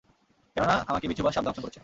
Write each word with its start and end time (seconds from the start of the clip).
কেননা 0.55 0.75
আমাকে 0.87 1.05
বিচ্ছু 1.07 1.23
বা 1.23 1.31
সাপ 1.31 1.43
দংশন 1.45 1.61
করেছিল। 1.63 1.79